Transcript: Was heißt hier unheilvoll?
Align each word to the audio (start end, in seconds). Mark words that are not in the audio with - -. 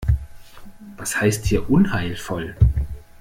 Was 0.97 1.21
heißt 1.21 1.45
hier 1.45 1.69
unheilvoll? 1.69 2.55